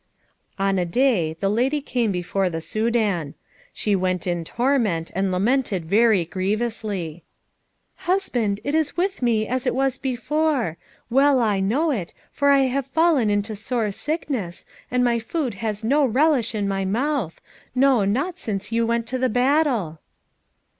[0.57, 3.35] On a day the lady came before the Soudan.
[3.71, 7.23] She went in torment, and lamented very grievously.
[8.09, 10.77] "Husband, it is with me as it was before.
[11.11, 15.83] Well I know it, for I have fallen into sore sickness, and my food has
[15.83, 17.39] no relish in my mouth,
[17.75, 20.01] no, not since you went to the battle."